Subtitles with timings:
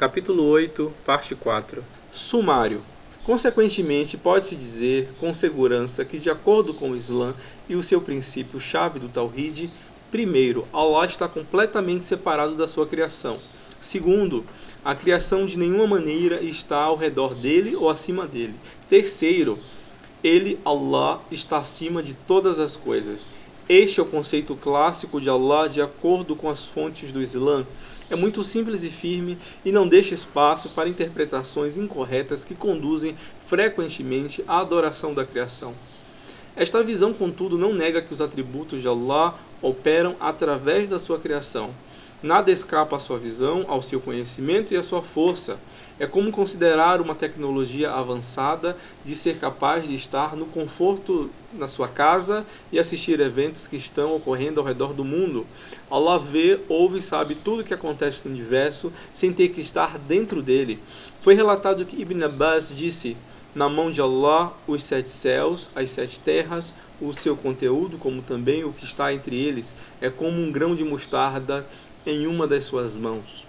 [0.00, 1.84] Capítulo 8, parte 4.
[2.10, 2.80] Sumário.
[3.22, 7.34] Consequentemente, pode-se dizer com segurança que, de acordo com o Islã
[7.68, 9.70] e o seu princípio-chave do Tawhid,
[10.10, 13.40] primeiro, Allah está completamente separado da sua criação.
[13.78, 14.42] Segundo,
[14.82, 18.54] a criação de nenhuma maneira está ao redor dele ou acima dele.
[18.88, 19.58] Terceiro,
[20.24, 23.28] ele, Allah, está acima de todas as coisas.
[23.72, 27.64] Este é o conceito clássico de Allah de acordo com as fontes do Islã.
[28.10, 33.14] É muito simples e firme e não deixa espaço para interpretações incorretas que conduzem
[33.46, 35.72] frequentemente à adoração da criação.
[36.56, 41.70] Esta visão, contudo, não nega que os atributos de Allah operam através da sua criação.
[42.22, 45.58] Nada escapa à sua visão, ao seu conhecimento e à sua força.
[45.98, 51.88] É como considerar uma tecnologia avançada de ser capaz de estar no conforto na sua
[51.88, 55.46] casa e assistir eventos que estão ocorrendo ao redor do mundo.
[55.90, 59.98] Allah vê, ouve e sabe tudo o que acontece no universo sem ter que estar
[59.98, 60.78] dentro dele.
[61.22, 63.16] Foi relatado que Ibn Abbas disse:
[63.54, 68.62] Na mão de Allah, os sete céus, as sete terras, o seu conteúdo, como também
[68.62, 71.66] o que está entre eles, é como um grão de mostarda
[72.06, 73.46] em uma das suas mãos.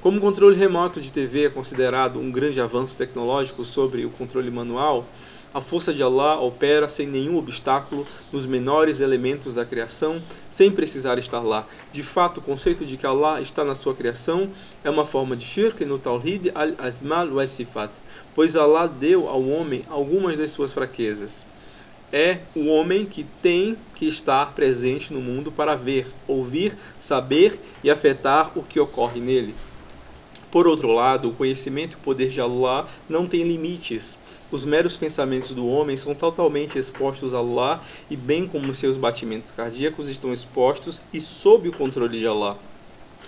[0.00, 4.50] Como o controle remoto de TV é considerado um grande avanço tecnológico sobre o controle
[4.50, 5.06] manual,
[5.54, 11.16] a força de Allah opera sem nenhum obstáculo nos menores elementos da criação, sem precisar
[11.16, 11.64] estar lá.
[11.92, 14.50] De fato, o conceito de que Allah está na sua criação
[14.82, 17.92] é uma forma de shirk no Tawhid al-Asmal wa Sifat,
[18.34, 21.44] pois Allah deu ao homem algumas das suas fraquezas.
[22.16, 27.90] É o homem que tem que estar presente no mundo para ver, ouvir, saber e
[27.90, 29.52] afetar o que ocorre nele.
[30.48, 34.16] Por outro lado, o conhecimento e o poder de Allah não têm limites.
[34.48, 39.50] Os meros pensamentos do homem são totalmente expostos a Allah e bem como seus batimentos
[39.50, 42.56] cardíacos estão expostos e sob o controle de Allah.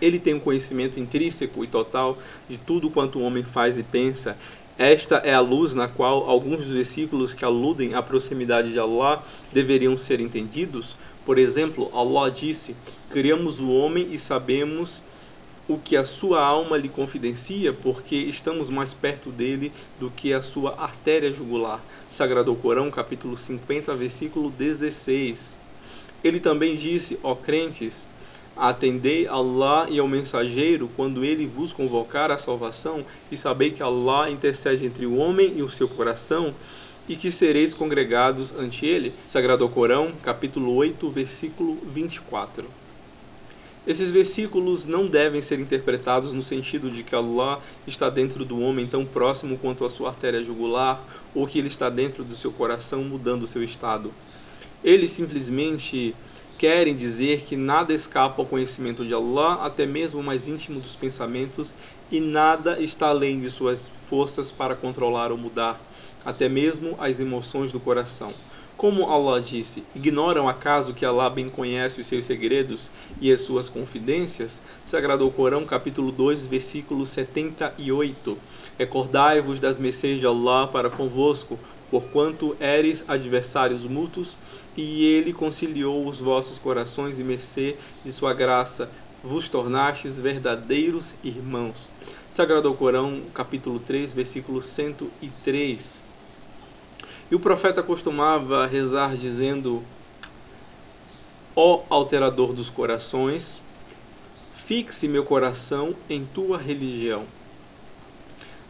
[0.00, 2.16] Ele tem um conhecimento intrínseco e total
[2.48, 4.36] de tudo quanto o homem faz e pensa.
[4.78, 9.24] Esta é a luz na qual alguns dos versículos que aludem à proximidade de Allah
[9.52, 10.96] deveriam ser entendidos.
[11.26, 12.76] Por exemplo, Allah disse:
[13.10, 15.02] Criamos o homem e sabemos
[15.66, 20.40] o que a sua alma lhe confidencia, porque estamos mais perto dele do que a
[20.42, 21.82] sua artéria jugular.
[22.08, 25.58] Sagrado Corão, capítulo 50, versículo 16.
[26.22, 28.06] Ele também disse, ó crentes,
[28.58, 34.30] atendei Allah e ao mensageiro quando ele vos convocar à salvação, e sabei que Allah
[34.30, 36.54] intercede entre o homem e o seu coração,
[37.08, 39.14] e que sereis congregados ante ele.
[39.24, 42.64] Sagrado Corão, capítulo 8, versículo 24.
[43.86, 48.86] Esses versículos não devem ser interpretados no sentido de que Allah está dentro do homem
[48.86, 51.02] tão próximo quanto a sua artéria jugular,
[51.34, 54.12] ou que ele está dentro do seu coração mudando seu estado.
[54.84, 56.14] Eles simplesmente
[56.58, 60.96] querem dizer que nada escapa ao conhecimento de Allah, até mesmo o mais íntimo dos
[60.96, 61.72] pensamentos,
[62.10, 65.80] e nada está além de suas forças para controlar ou mudar,
[66.24, 68.34] até mesmo as emoções do coração.
[68.76, 72.90] Como Allah disse, ignoram acaso que Allah bem conhece os seus segredos
[73.20, 74.60] e as suas confidências?
[74.84, 78.38] Sagrado Corão, capítulo 2, versículo 78.
[78.78, 81.58] Recordai-vos das mercês de Allah para convosco,
[81.90, 84.36] porquanto eres adversários mútuos,
[84.76, 88.90] e ele conciliou os vossos corações e mercê de sua graça,
[89.22, 91.90] vos tornastes verdadeiros irmãos.
[92.30, 96.02] Sagrado Corão, capítulo 3, versículo 103.
[97.30, 99.82] E o profeta costumava rezar dizendo:
[101.54, 103.60] Ó alterador dos corações,
[104.54, 107.24] fixe meu coração em tua religião.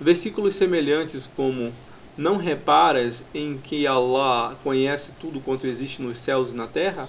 [0.00, 1.72] Versículos semelhantes como
[2.16, 7.08] Não reparas em que Allah conhece tudo quanto existe nos céus e na terra?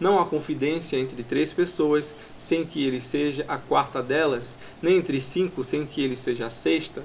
[0.00, 5.20] Não há confidência entre três pessoas sem que ele seja a quarta delas, nem entre
[5.20, 7.02] cinco sem que ele seja a sexta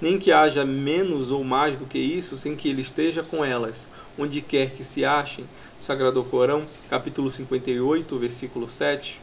[0.00, 3.86] nem que haja menos ou mais do que isso sem que ele esteja com elas,
[4.18, 5.44] onde quer que se achem.
[5.78, 9.20] Sagrado Corão, capítulo 58, versículo 7.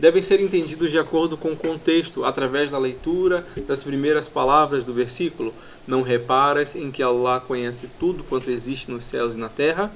[0.00, 4.94] Devem ser entendidos de acordo com o contexto, através da leitura das primeiras palavras do
[4.94, 5.52] versículo.
[5.86, 9.92] Não reparas em que Allah conhece tudo quanto existe nos céus e na terra?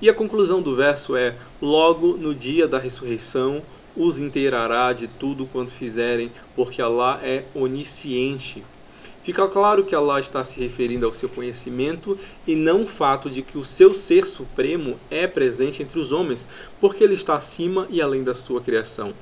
[0.00, 3.60] E a conclusão do verso é: Logo no dia da ressurreição
[3.94, 8.64] os inteirará de tudo quanto fizerem, porque Allah é onisciente.
[9.22, 13.42] Fica claro que Allah está se referindo ao seu conhecimento e não o fato de
[13.42, 16.46] que o seu ser supremo é presente entre os homens,
[16.80, 19.12] porque ele está acima e além da sua criação.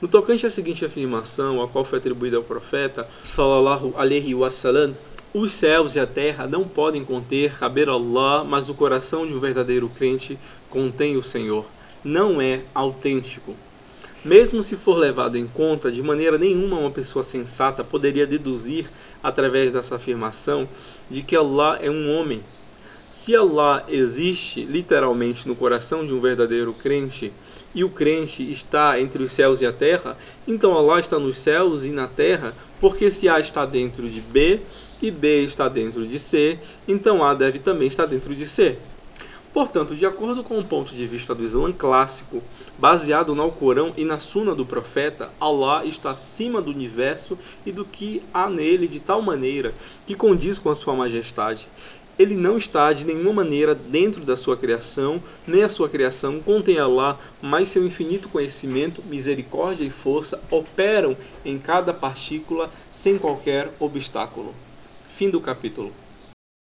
[0.00, 4.94] No tocante à seguinte afirmação, a qual foi atribuída ao profeta, sallallahu alaihi wasallam,
[5.32, 9.40] os céus e a terra não podem conter caber Allah, mas o coração de um
[9.40, 10.38] verdadeiro crente
[10.70, 11.66] contém o Senhor.
[12.04, 13.54] Não é autêntico.
[14.24, 18.90] Mesmo se for levado em conta, de maneira nenhuma uma pessoa sensata poderia deduzir,
[19.22, 20.68] através dessa afirmação,
[21.10, 22.42] de que Allah é um homem.
[23.10, 27.32] Se Allah existe literalmente no coração de um verdadeiro crente,
[27.74, 30.16] e o crente está entre os céus e a terra,
[30.46, 34.60] então Allah está nos céus e na terra, porque se A está dentro de B
[35.02, 38.78] e B está dentro de C, então A deve também estar dentro de C.
[39.54, 42.42] Portanto, de acordo com o ponto de vista do Islã clássico,
[42.76, 47.84] baseado no Alcorão e na Suna do profeta, Allah está acima do universo e do
[47.84, 49.72] que há nele de tal maneira
[50.04, 51.68] que condiz com a sua majestade.
[52.18, 56.78] Ele não está de nenhuma maneira dentro da sua criação, nem a sua criação contém
[56.78, 64.54] Allah, mas seu infinito conhecimento, misericórdia e força operam em cada partícula sem qualquer obstáculo.
[65.08, 66.03] Fim do capítulo.